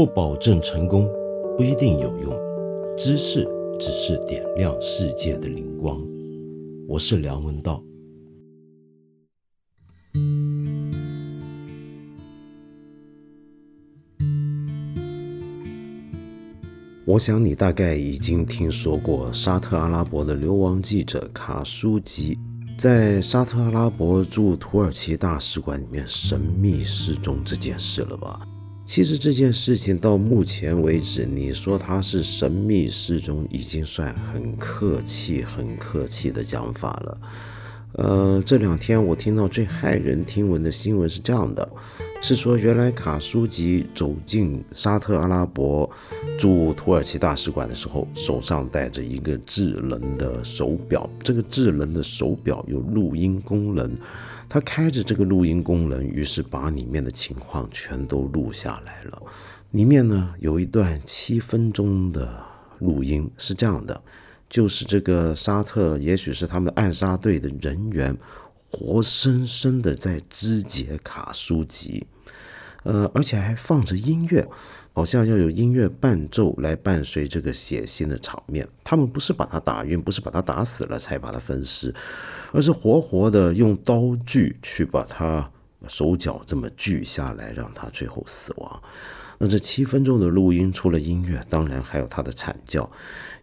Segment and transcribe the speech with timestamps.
[0.00, 1.06] 不保证成功，
[1.58, 2.32] 不一定有用。
[2.96, 3.46] 知识
[3.78, 6.02] 只是点亮世界的灵光。
[6.88, 7.84] 我是梁文道。
[17.04, 22.38] 我想你大概已经听说过沙特阿拉伯的流亡记者卡舒吉
[22.78, 28.40] 在沙特阿拉伯驻土耳其大使馆里面神秘失踪这件事了吧？
[28.90, 37.18] 其实这件事情到目前为止，你说他是神秘失踪，已经算很客气、很客气的讲法了。
[37.92, 41.68] 呃，这两天我听到最骇人听闻的新闻是这样的。
[42.20, 45.88] 是说，原来卡舒吉走进沙特阿拉伯
[46.36, 51.08] 驻土耳其大使馆的时候，手上戴着一个智能的手表。
[51.22, 53.88] 这个智能的手表有录音功能，
[54.50, 59.22] 他开着这个录音功能，于是把里面的情况全都录下来了。
[59.70, 62.44] 里面呢有一段七分钟的
[62.80, 64.02] 录音，是这样的，
[64.48, 68.14] 就是这个沙特，也许是他们暗杀队的人员。
[68.72, 72.06] 活生生的在肢解卡舒吉，
[72.84, 74.48] 呃，而且还放着音乐，
[75.00, 78.68] 好像要有音乐伴奏来伴随这个血腥的场面。
[78.84, 81.94] 他们不是把他打晕，不是把他打死了才把他分尸，
[82.52, 85.50] 而是活活的用刀具去把他
[85.88, 88.82] 手脚这么锯下来，让他最后死亡。
[89.38, 92.90] 那这七分钟的录音，除了音乐，当然还有他的惨叫。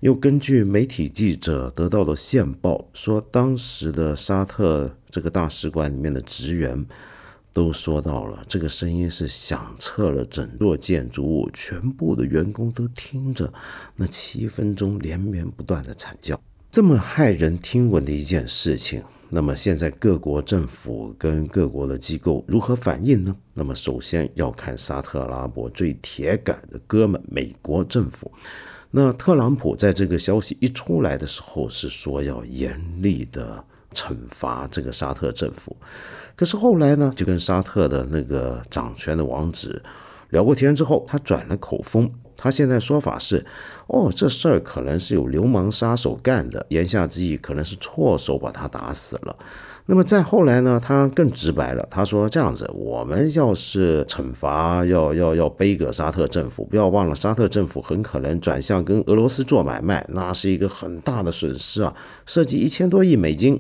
[0.02, 6.86] 又根据媒体记者得到的线报说，当时的沙特这个大使馆里面的职员
[7.58, 13.52] 都说到了，这个声音是响彻了整座建筑物，全部的员工都听着
[13.95, 16.39] 那七分钟连绵不断的惨叫，
[16.72, 19.02] 这么骇人听闻的一件事情。
[19.27, 23.36] 那么现在各国政府跟各国的机构如何反应呢？
[23.55, 28.31] 那么首先要看沙特阿拉伯最铁杆的哥们——美国政府。
[28.92, 35.75] 那特朗普在这个消息一出来的时候，是说要严厉的惩罚这个沙特政府。
[36.36, 39.81] 可是后来呢，就跟沙特的那个掌权的王子
[40.30, 42.11] 聊过天之后，他转了口风。
[42.39, 43.43] 他现在说法是，
[43.87, 49.36] 哦，这事儿可能是有流氓杀手干的，言下之意可能是错手把他打死了。
[49.87, 50.80] 那么再后来呢？
[50.80, 61.95] 他更直白了，他说：“这样子，我们要是惩罚，要要要背个沙特政府，不要忘了，沙特政府很可能转向跟俄罗斯做买卖，那是一个很大的损失啊，
[62.27, 63.59] 涉及一千多亿美金。”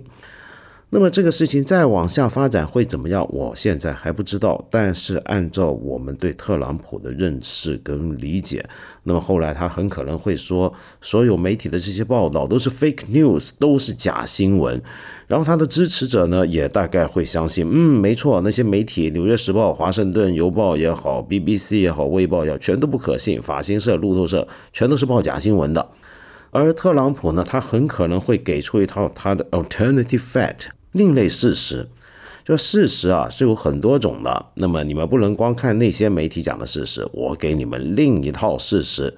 [0.89, 3.27] 那么这个事情再往下发展会怎么样？
[3.29, 4.65] 我现在还不知道。
[4.71, 8.65] 但是按照我们对特朗普的认识跟理解，
[9.03, 14.81] 那么后来他很可能会说，所有媒体的这些报道都是 fake news，都是假新闻。
[15.27, 23.41] 然后他的支持者呢，也大概会相信，嗯，没错，那些媒体，《纽约时报》、《华盛顿邮报》也好，BBC 也好，《卫报》也好，全都不可信。
[23.41, 25.85] 法新社、路透社全都是报假新闻的。
[26.51, 30.67] 而特朗普呢，他很可能会给出一套他的 alternative fact。
[30.93, 31.87] 另类事实，
[32.43, 34.45] 就事实啊是有很多种的。
[34.55, 39.13] 那么你们不能光看那些媒体讲的事实，我给你们另一套事实。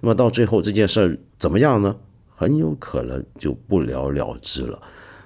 [0.00, 1.94] 那么到最后这件事儿怎么样呢？
[2.34, 4.80] 很有可能就不了了之了。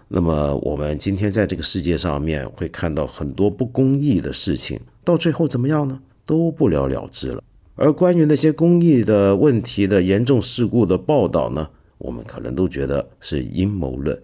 [0.08, 5.98] 那么我们今天在这个世界上面会看到很多不公义的事情，到最后怎么样呢？
[6.26, 7.42] 都不了了之了。
[7.76, 14.20] 而关于那些公益的问题的严重事故的报道呢，我们可能都觉得是阴谋论。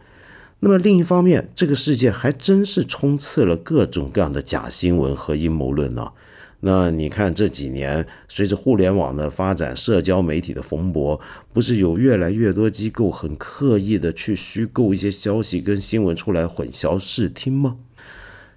[0.60, 6.12] 那么另一方面，这个世界还真是充斥了各种各样的假新闻和阴谋论呢。
[6.60, 11.20] 那你看这几年，随着互联网的发展，社交媒体的蓬勃，
[11.52, 17.76] 不是有越来越多机构很刻意的去虚构一些消息跟新闻出来混淆视听吗？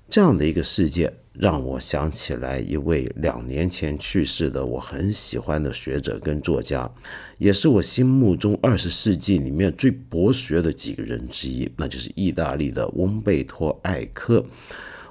[0.07, 1.16] 这样的一个世界。
[1.38, 6.90] 让我想起来一位两年前去世的我很喜欢的学者跟作家，
[7.38, 14.45] 也是我心目中二十世纪里面最博学的几个人之一，那就是意大利的翁贝托·艾科。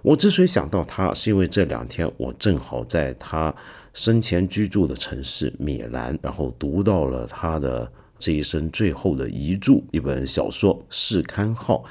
[0.01, 3.55] 我之所以想到他，是因为这两天我正好在他
[3.93, 11.77] 生前居住的城市米兰，然后读到了他的这一生最后的遗著——一本小说《试刊号》。《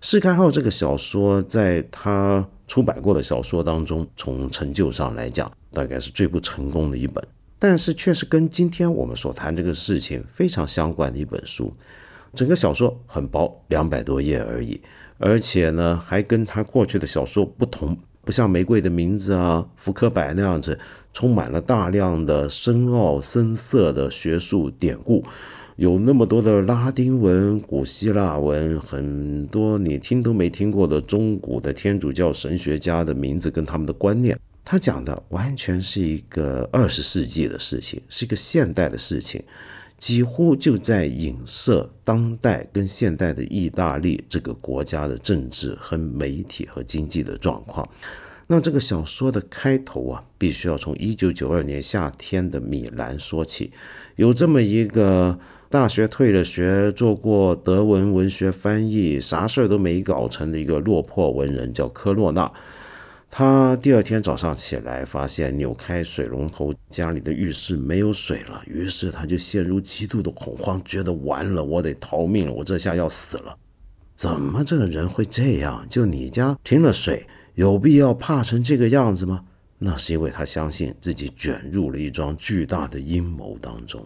[0.00, 2.46] 试刊号》这个小说在他。
[2.68, 7.26] 出版过的小说当中，从成就上来讲，大概是最不成功的一本，
[7.58, 11.74] 但是却是跟今天我们所谈这个事情非常相关的一本书。
[12.34, 14.78] 整个小说很薄，两百多页而已，
[15.16, 20.78] 而且呢，还跟他过去的小说不同，不像《玫瑰的名字》啊、《福克柏》那样子，
[21.14, 25.24] 充满了大量的深奥深涩的学术典故。
[25.78, 39.40] 有那么多的拉丁文、古希腊文，很多你听都没听过的中古的天主教神学家的名字跟他们的观念，他讲的完全是一个二十世纪的事情，是一个现代的事情，
[39.98, 47.88] 几乎就在影射当代跟现代的意大利这个国家的政治和媒体和经济的状况。
[48.48, 53.70] 那这个小说的开头啊，必须要从一九九二年夏天的米兰说起，
[54.16, 55.38] 有这么一个。
[55.70, 62.50] 大学退了学，做过德文文学翻译，啥事儿都没搞成的一个落魄文人，叫科洛纳。
[63.30, 68.62] 他第二天早上起来，发现扭开水龙头，家里的浴室没有水了。
[68.66, 73.54] 于是他就陷入极度的恐慌，觉得完了，我得逃命了，我这下要死了。
[74.16, 75.86] 怎么这个人会这样？
[75.90, 77.26] 就你家停了水，
[77.56, 79.44] 有必要怕成这个样子吗？
[79.76, 84.02] 那是因为他相信自己卷入了一桩巨大的阴谋当中。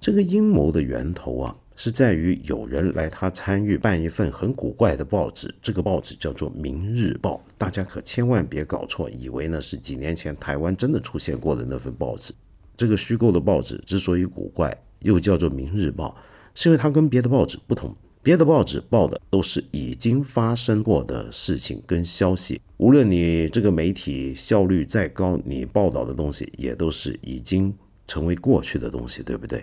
[0.00, 12.32] 这个阴谋的源头啊，是在于有人来他参与办一份很古怪的报纸，这个报纸叫做《明日报》，大家可千万别搞错，以为呢是几年前台湾真的出现过的那份报纸。
[12.76, 16.16] 这个虚构的报纸之所以古怪，又叫做《明日报》，
[16.60, 17.92] 是因为它跟别的报纸不同，
[18.22, 27.74] 别的报纸报的都是已经发生过的事情跟消息，无论你这个媒体效率再高，你报道的东西也都是已经。
[28.08, 29.60] 成为过去的东西，对不对？《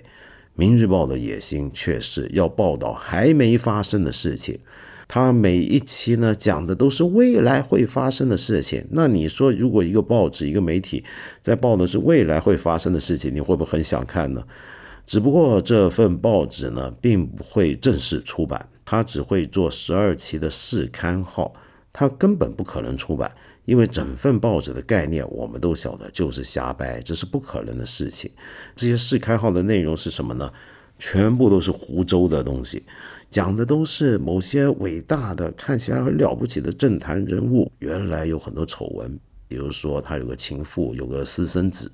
[0.53, 4.57] 明日报》的野心却是要报道还没发生的事情，
[5.05, 8.87] 它每一期呢讲的都是未来会发生的事情。
[8.91, 11.03] 那你说，如果一个报纸、一个媒体
[11.41, 14.41] 在报的是未来会发生的事情，你会不会很想看呢？
[15.05, 21.53] 只不过这份报纸呢，并不会正式出版，它只会做十二期的试刊号，
[21.91, 23.29] 它根本不可能出版。
[23.65, 28.31] 因为整份报纸的概念，我们都晓得就是瞎掰，这是不可能的事情。
[28.75, 30.51] 这些试开号的内容是什么呢？
[30.97, 32.81] 全部都是胡诌的东西，
[33.29, 39.19] 讲的都是某些伟大的、看起来很了不起的政坛人物，原来有很多丑闻。
[39.47, 41.89] 比如说他有个情妇，有个私生子；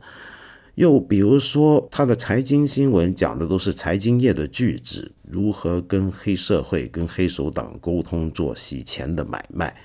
[0.75, 9.75] 又比如说他的财经新闻，讲的都是财经业的巨子如何跟黑社会、跟黑手党沟通，做洗钱的买卖。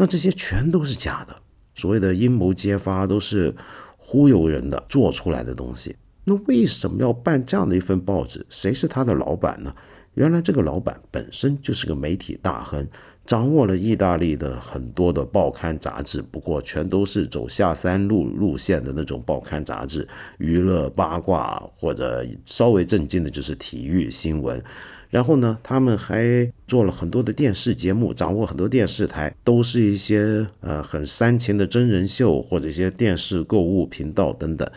[0.00, 1.34] 那这些全都是假的，
[1.74, 3.52] 所谓的阴谋揭发都是
[3.96, 5.96] 忽悠人的做出来的东西。
[6.22, 8.46] 那为什么要办这样的一份报纸？
[8.48, 9.74] 谁是他的老板呢？
[10.14, 12.86] 原来这个老板本身就是个媒体大亨，
[13.26, 20.06] 掌握了意大利的很多的报刊杂志，不过全都是走下三路路线的那种报刊杂志，
[20.38, 24.62] 娱乐八卦或者稍微正经的就是体育新闻。
[25.10, 34.70] 然后呢，他们还做了很多的电视节目，掌握很多电视台，都是一些呃很煽情的真人秀或者一些电视购物频道等等。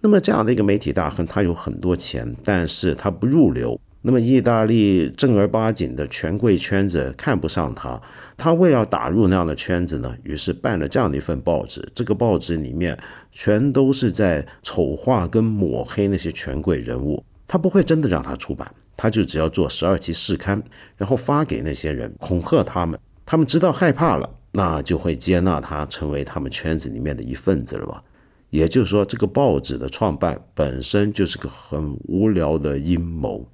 [0.00, 3.80] 那么这样的一个媒体大亨，他有很多钱，但是他不入流。
[4.04, 8.00] 那么意大利正儿八经的权贵圈子看不上他，
[8.36, 11.88] 他为了打入那样的圈子呢，于是办了这样的一份报纸。
[11.94, 12.98] 这个报纸里面
[13.30, 18.68] 全都是在丑化跟抹黑那些权贵人物，他不会真的让他出版。
[18.96, 20.62] 他就只要做十二期试刊，
[20.96, 22.98] 然后发给那些人，恐吓他们。
[23.24, 28.02] 他们知道害怕了，那就会接纳他，成为他们圈子里面的一份子了吧？
[28.50, 33.48] 也就是说，这个报纸的创办本身就是个很无聊的阴谋。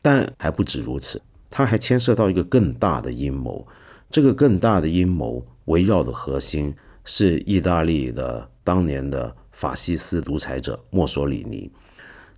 [0.00, 1.20] 但还不止如此，
[1.50, 3.66] 它还牵涉到一个更大的阴谋。
[4.10, 6.72] 这个更大的阴谋围绕的核心
[7.04, 11.68] 是意大利的当年的法西斯独裁者墨索里尼。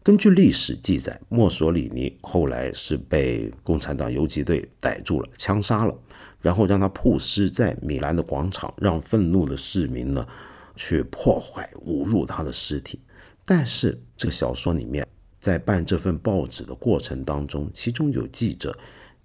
[0.02, 5.94] 根据历史记载，墨索里尼后来是被共产党游击队逮住了，枪杀了，
[6.40, 10.26] 然后让他曝尸在米兰的广场，让愤怒的市民呢
[10.74, 12.98] 去破坏、侮辱他的尸体。
[13.44, 15.06] 但是这个小说里面，
[15.38, 18.78] 在办这份报纸的过程当中，其中有记者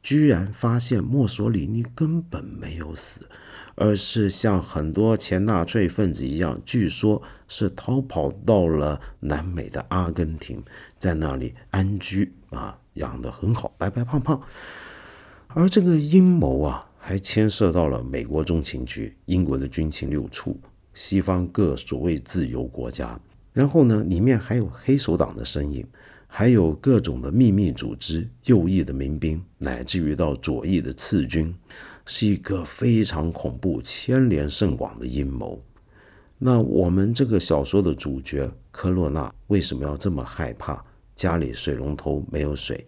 [0.04, 3.26] 居然发现墨索里尼根本没有死。
[3.76, 10.64] 而是像很多前纳粹分子一样，据说是逃跑到了南美的阿根廷，
[10.98, 14.42] 在那里安居啊，养得很好，白白胖胖。
[15.48, 20.60] 而这个阴谋啊，还牵涉到了美国中情局、英国的军情六处、
[20.94, 23.20] 西方各所谓自由国家，
[23.54, 25.86] 然后呢，里面还有黑手党的身影，
[26.28, 31.54] 还有各种的秘密组织、右翼的民兵，乃至于到左翼的次军。
[32.06, 35.62] 是一个非常恐怖、牵连甚广的阴谋。
[36.38, 40.84] 那我们这个小说的主角科洛纳为什么要这么害怕
[41.16, 42.86] 家里水龙头没有水？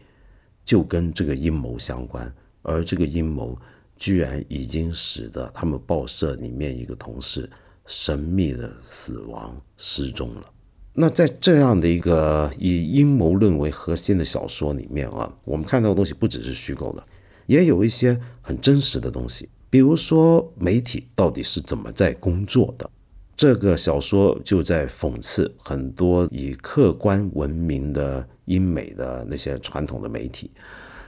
[0.66, 2.32] 就跟这个阴谋相关。
[2.62, 3.58] 而这个阴谋
[3.96, 7.50] 居然已经使得他们报社里面一个同事
[7.86, 10.44] 神秘的死亡失踪了。
[10.92, 17.08] 那在这样的一个以阴谋论为核心的小说里面啊，我们看到的东西不只是虚构的。
[17.48, 22.90] 也有一些很真实的东西，比如说媒体到底是怎么在工作的。
[23.36, 30.50] 这个小说就在讽刺很多以客观闻名的英美的那些传统的媒体，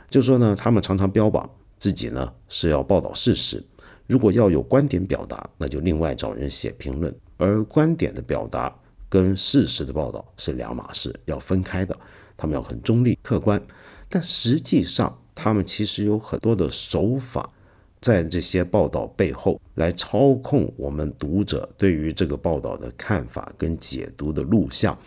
[0.09, 3.63] 就说呢，他们常常标榜自己呢是要报道事实，
[4.05, 8.73] 如果要有观点表达，那就另外找人写评论，而观点的表达
[9.09, 11.97] 跟事实的报道是两码事，要分开的，
[12.37, 13.59] 他们要很中立客观，
[14.07, 17.49] 但实际上他们其实有很多的手法。
[18.01, 24.97] 在这些报道背后，来操控我们读者对于这个报道的看法跟解读的录像。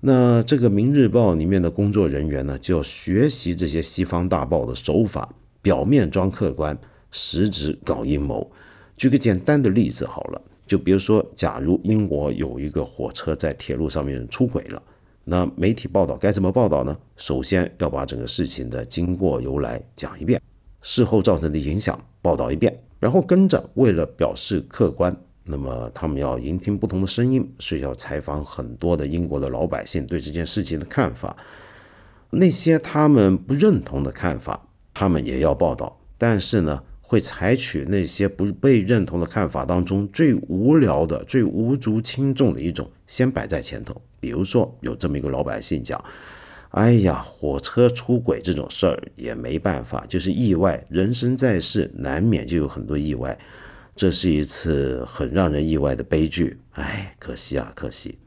[0.00, 5.26] 那这个《明日报》里面的工作人员呢，就要学习这些西方大报的手法，
[5.62, 6.78] 表面装客观，
[7.10, 8.52] 实质搞阴谋。
[8.94, 14.82] 举个简单的例子好了，就比如说，假如英国有一个火车在铁路上面出轨了，
[15.24, 16.96] 那媒体报道该怎么报道呢？
[17.16, 20.40] 首先要把整个事情的经过由来讲一遍。
[20.82, 31.34] 事后造成的影响报道一遍，然后跟着为了表示客观，那么他们要聆听不同的声音，所以要采访很多的英国的老百姓对这件事情的看法。
[32.28, 44.00] 那些他们不认同的看法，他们也要报道，但是呢，会采取那些不被认同的看法当中最无聊的、最无足轻重的一种，先摆在前头。
[44.18, 46.02] 比如说，有这么一个老百姓讲。
[46.70, 50.84] 哎呀，火车出轨这种事儿也没办法，就是意外。
[50.88, 53.38] 人生在世，难免就有很多意外。
[53.94, 56.58] 这是一次很让人意外的悲剧。
[56.72, 58.18] 哎，可惜啊，可惜。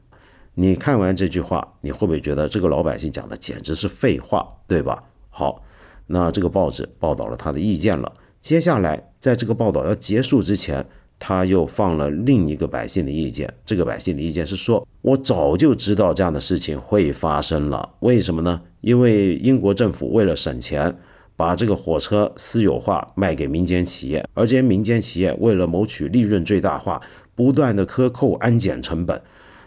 [0.54, 5.04] 你看完这句话，你会不会觉得这个老百姓讲的简直是废话，对吧？
[5.28, 5.62] 好，
[6.06, 8.10] 那这个报纸报道了他的意见了。
[8.40, 10.86] 接下来，在这个报道要结束之前。
[11.20, 17.94] 他又放了另一个百姓的意见，这个百姓的意见是说，我早就知道这样的事情会发生了。
[17.98, 18.62] 为什么呢？
[18.82, 20.96] 因为英国政府为了省钱，
[21.34, 27.02] 把这个火车私有化卖给民间企业，而这些民间企业为了谋取利润最大化，
[27.34, 29.20] 不断的克扣安检成本。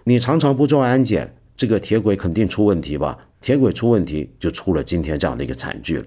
[0.05, 3.27] 你常常不做安检，这个铁轨肯定出问题吧？
[3.41, 6.05] 铁轨出问题，就出了今天这样的一个惨剧了。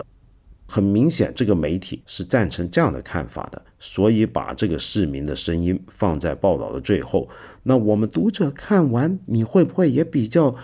[0.66, 7.28] 很明显，这个媒体是赞成这样的看法的，所以把这个市民的声音放在报道的最后。
[7.64, 10.54] 那我们读者看完，你会不会也比较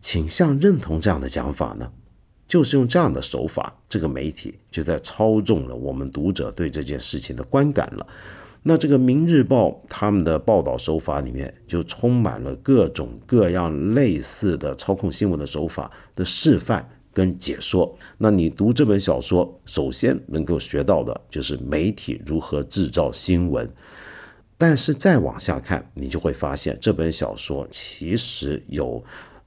[0.00, 1.92] 倾向认同这样的讲法呢？
[2.48, 8.06] 就是用这样的手法，这个媒体就在操纵了我们读者对这件事情的观感了。
[8.64, 16.88] 那这个《明日报》他们的报道手法里面，就充满了各种各样类似的操控新闻的手法的示范。
[17.12, 23.70] 跟解说，那你读这本小说，首先能够学到的就是媒体如何制造新闻。
[24.56, 29.02] 但是再往下看，你就会发现这本小说其实有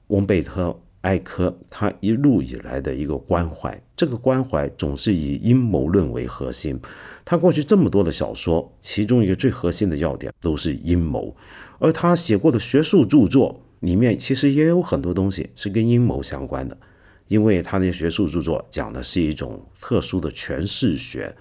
[0.08, 0.68] 翁贝特·
[1.02, 6.78] 埃科他一路以来的一个关怀，这个关怀总是以阴谋论为核心。
[7.24, 11.34] 他过去这么多的小说，其中一个最核心的要点都是阴谋，
[11.78, 16.76] 而他写过的学术著作里面，其实也有很多东西是跟阴谋相关的。
[17.28, 21.36] 因为他那学术著作讲的是一种特殊的诠释学，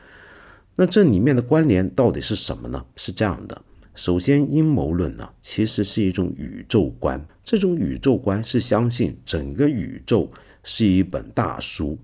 [0.75, 2.85] 那这里面的关联到底是什么呢？
[2.95, 3.61] 是这样的，
[3.93, 10.31] 首先阴谋论呢，其实是一种宇宙观，这种宇宙观是相信整个宇宙
[10.63, 11.97] 是一本大书。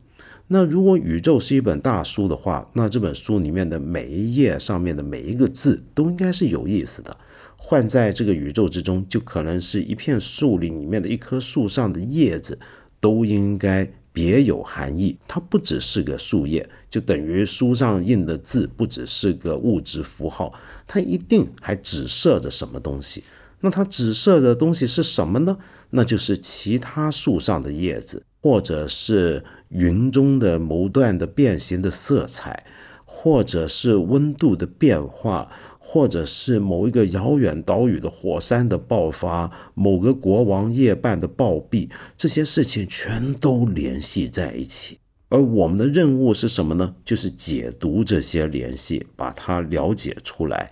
[0.47, 7.15] 那如果宇宙是一本大书的话，那这本书里面的每一页上面的每一个字都应该是有意思的。
[7.55, 12.59] 换在这个宇宙之中，就可能是一片树林里面的一棵树上的叶子。
[13.01, 20.53] 都应该别有含义，它不只是个树叶，就等于书上印的字不只是个物质符号，
[20.87, 23.23] 它一定还指涉着什么东西。
[23.61, 25.57] 那它指涉的东西是什么呢？
[25.91, 32.65] 那就是其他树上的叶子，或者是云中的某段的变形的色彩，
[33.05, 35.51] 或者是温度的变化。
[35.93, 44.97] 或者是某一个遥远岛屿的火山的爆发，某个国王夜半的暴毙，这些事情全都联系在一起。
[45.27, 46.95] 而我们的任务是什么呢？
[47.03, 50.71] 就是解读这些联系，把它了解出来。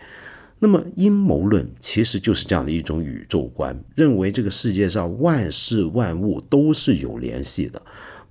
[0.60, 7.82] 那么阴谋论其实就是这样的一种宇宙观，认为这个世界上万事万物都是有联系的。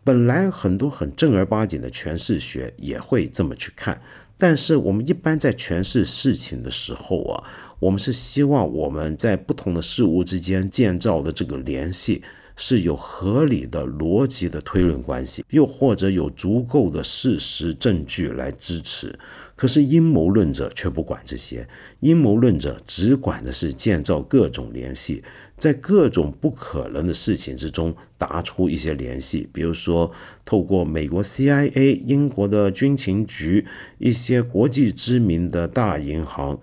[0.02, 4.00] 本来很多很正儿八经的诠释学也会这么去看。
[4.38, 7.44] 但是我们一般在诠释事情的时候啊，
[7.80, 12.22] 我们是希望我们在不同的事物之间建造的这个联系
[12.58, 19.18] 是有合理的逻辑的推论关系，又或者有足够的事实证据来支持。
[19.54, 21.66] 可是阴谋论者却不管这些，
[22.00, 25.22] 阴谋论者只管的是建造各种联系，
[25.56, 30.12] 在各种不可能的事情之中打出一些联系，比如说
[30.44, 33.66] 透过美国 CIA、英国的军情局、
[33.98, 36.60] 一些国际知名的大银行，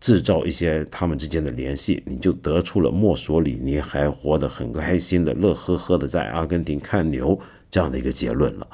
[0.00, 7.38] 制造一些他们之间的联系，你就得出了墨索里尼还活得很开心的、乐呵呵的在阿根廷看牛
[7.70, 8.66] 这样的一个结论了。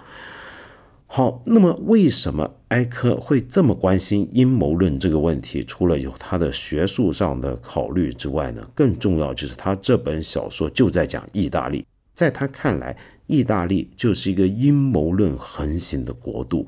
[1.10, 5.64] 好，那么为什么埃科会这么关心阴谋论这个问题？
[5.64, 12.94] 除了有他的学术上的考虑之外呢，更重要就是他这本小说就在讲意大利，在他看来，
[13.26, 16.66] 意大利就是一个阴谋论横行的国度。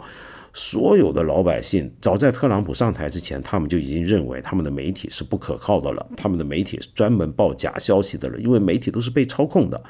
[0.53, 9.83] 所有的老百姓早在特朗普上台之前，他们就已经认为他们的媒体是不可靠的了，他们的媒体是专门报假消息的了，因为媒体都是被操控的。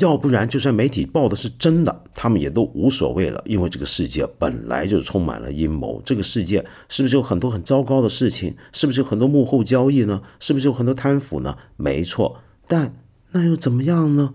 [0.00, 6.02] 要不然，就算媒体报的是真的，他们也都无所谓了，因为这个世界本来就充满了阴谋。
[6.04, 8.56] 这个世界是不是有很多很糟糕的事情？
[8.72, 10.20] 是不是有很多幕后交易呢？
[10.40, 11.56] 是不是有很多贪腐呢？
[11.76, 12.96] 没错，但
[13.30, 14.34] 那又怎么样呢？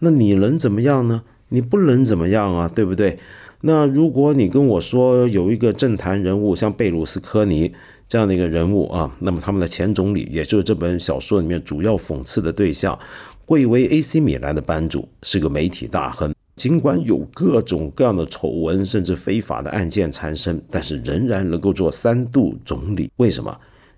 [0.00, 1.22] 那你能怎么样呢？
[1.48, 3.18] 你不能怎么样啊，对不对？
[3.62, 7.72] 那如果你跟我说有一个政坛人物像贝鲁斯科尼
[8.08, 12.98] 这样的一个人物啊，那么他们的前总理，也就是这本小说里面主要讽刺的对象。
[13.44, 23.10] 贵为 AC 米兰的班主是个媒体大亨，尽管有各种各样的丑闻，甚至非法的案件缠身，但是仍然能够做三度总理。
[23.16, 23.56] 为什么？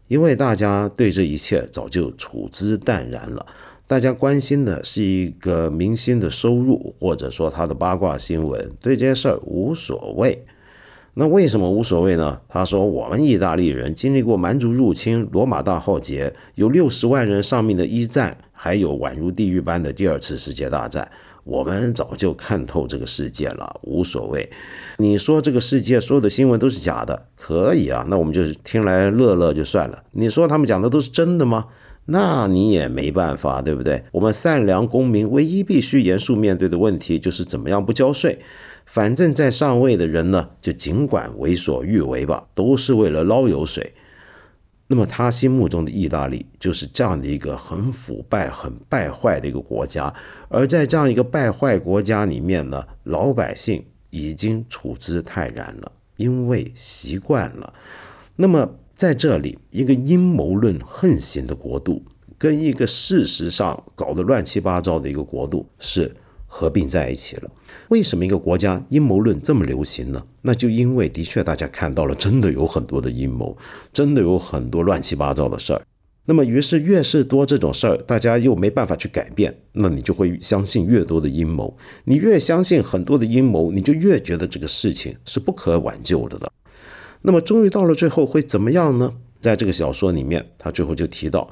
[0.09, 3.47] 因为大家对这一切早就处之淡然了。
[3.87, 10.45] 大家关心的是一个明星的收入，或者说他的八卦新闻，对这些事儿无所谓。
[11.17, 12.41] 那为什么无所谓呢？
[12.49, 21.07] 他说：“我们意大利人经历过蛮族入侵、罗马大浩劫，有六十万人丧命的一战。”还有宛如地狱般的第二次世界大战，
[21.45, 24.49] 我们早就看透这个世界了，无所谓。
[24.97, 30.03] 你说这个世界所有的新闻都是假的，可以啊，那我们就听来乐乐就算了。
[30.13, 31.67] 你说他们讲的都是真的吗？
[32.07, 34.05] 那你也没办法，对不对？
[34.13, 38.39] 我们善良公民唯一必须严肃面对的问题就是怎么样不交税。
[38.85, 43.95] 反正在上位的人呢，就尽管为所欲为吧，都是为了捞油水。
[44.87, 50.13] 那么他心目中的意大利就是这样的一个很腐败、很败坏的一个国家，
[50.51, 57.73] 而在这样一个败坏国家里面呢，老百姓已经处之泰然了，因为习惯了。
[58.37, 62.03] 那么在这里，一个阴谋论横行的国度，
[62.39, 66.15] 跟一个事实上搞得乱七八糟的一个国度是
[66.47, 67.51] 合并在一起了。
[67.89, 70.25] 为什么一个国家阴谋论这么流行呢？
[70.43, 73.57] 那就因为的确大家看到了，真的有很多的阴谋，
[73.93, 75.83] 真的有很多乱七八糟的事儿。
[76.27, 81.77] 那么于是越是多这种事儿，大家又没办法去改变，那你就会相信越多的阴谋。
[82.05, 86.51] 你越相信很多的阴谋，你就越觉得这个事情是不可挽救的了。
[87.27, 89.15] 那么终于到了最后会怎么样呢？
[89.41, 91.49] 在这个小说里面，他最后就提到，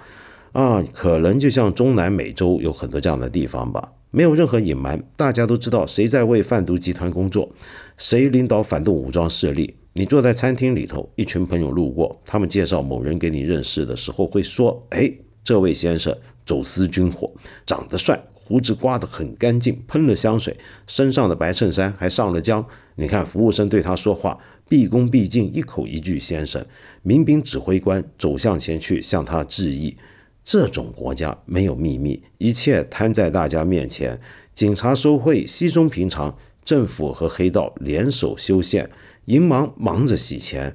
[0.53, 3.93] 啊，可能就像中南美洲有很多这样的地方吧。
[4.11, 7.51] 没有任何隐瞒，大家都知道谁在为贩毒集团工作，
[7.97, 9.75] 谁领导反动武装势力。
[9.95, 15.11] 你坐在餐厅里头，一群朋友路过，他们介绍某人给你认识的时候，会说：“哎，
[15.43, 17.33] 这位先生走私军火，
[17.65, 20.55] 长得帅，胡子刮得很干净，喷了香水，
[20.87, 22.63] 身上的白衬衫还上了浆。
[22.97, 24.39] 你看服务生对他说话，
[24.73, 26.65] 毕恭毕敬，一口一句先生。
[27.03, 29.95] 民兵指挥官走向前去向他致意。”
[30.43, 34.19] 这种国家没有秘密，一切摊在大家面前。
[34.55, 38.89] 警察收贿稀松平常，政府和黑道联手修宪，
[39.27, 40.75] 银行忙着洗钱。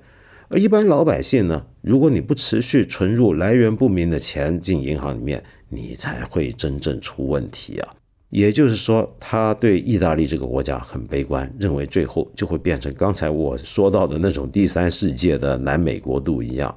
[0.49, 1.65] 而一般老百姓呢？
[1.81, 7.95] 如果你不持续存入来源不明的钱进银行里面，你才会真正出问题啊！
[8.30, 16.76] 也就是说，他对意大利这个国家很悲观，认为最后就会变成刚才我说到的那种第三世界的南美国度一样。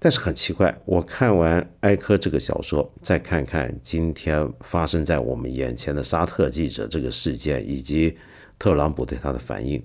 [0.00, 8.16] 但是很奇怪，我看完埃科这个小说，再看看今天发生在我们眼前的沙特记者这个事件，以及
[8.58, 9.82] 特朗普对他的反应，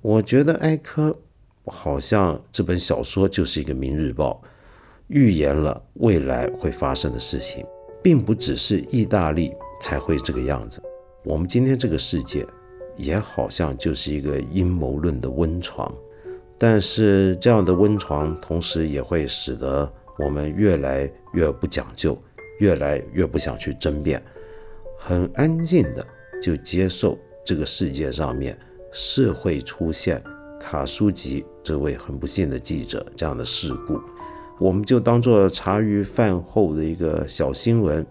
[0.00, 1.18] 我觉得埃科
[1.64, 4.40] 好像这本小说就是一个《明日报》，
[5.08, 7.64] 预言了未来会发生的事情，
[8.02, 10.82] 并不只是意大利才会这个样子，
[11.24, 12.46] 我们今天这个世界
[12.96, 15.92] 也好像就是一个阴谋论的温床。
[16.58, 22.18] 但是这样的温床，同时也会使得我们越来越不讲究，
[22.58, 24.20] 越来越不想去争辩，
[24.98, 26.04] 很安静的
[26.42, 28.58] 就接受这个世界上面
[28.92, 30.20] 是会出现
[30.58, 34.00] 卡舒吉这位很不幸的记者这样的事故，
[34.58, 38.04] 我们就当做茶余饭后的一个小新闻，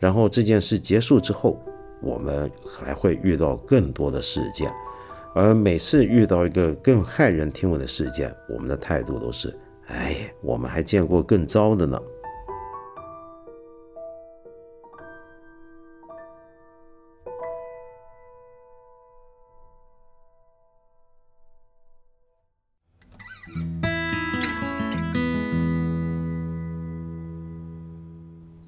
[0.00, 1.62] 然后这件事结束之后，
[2.02, 4.68] 我们还会遇到更多的事件。
[5.32, 12.00] 而每次遇到一个更骇人听闻的事件，我们的态度都是：哎，我们还见过更糟的呢。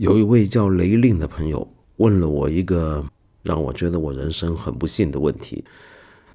[0.02, 1.64] 有一位叫雷令的朋友
[1.98, 3.04] 问了我一个
[3.44, 5.64] 让我觉得我人生很不幸的问题。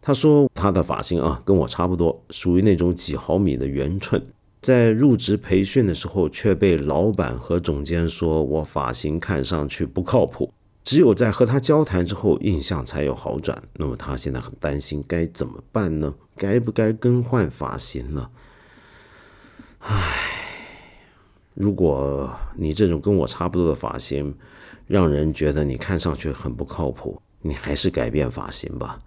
[0.01, 4.25] 他说他的发型啊跟我差不多，属于那种几毫米的圆寸，
[4.61, 10.53] 在入职培训的时候却被老板和总监说我发型看上去不靠谱。
[10.85, 13.61] 只有在和他交谈之后，印象才有好转。
[13.73, 16.15] 那么他现在很担心，该怎么办呢？
[16.37, 18.29] 该不该更换发型呢？
[19.79, 20.26] 唉。
[21.59, 24.31] 如果你这种跟我差不多的发型，
[24.85, 28.99] 让人觉得你看上去很不靠谱，你还是改变发型吧。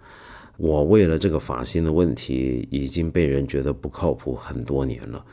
[0.57, 5.25] 我为了这个发型的问题，已经被人觉得不靠谱很多年了。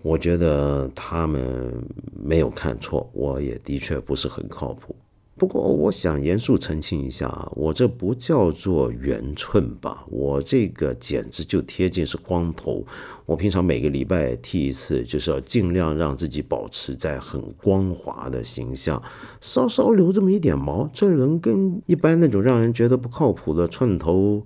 [0.00, 1.70] 我觉得他们
[2.10, 4.96] 没有看错，我也的确不是很靠谱。
[5.38, 10.04] 不过，我想严肃澄清一下啊，我这不叫做圆寸吧？
[10.08, 12.86] 我这个简直就贴近是光头。
[13.26, 19.02] 我平常每个礼拜剃一次，就是要尽量让自己保持在很光滑的形象。
[19.40, 24.44] 稍稍留这么一点毛，这能跟一般那种让人觉得不靠谱的寸头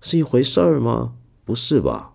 [0.00, 1.12] 是一回事儿吗？
[1.44, 2.14] 不是吧？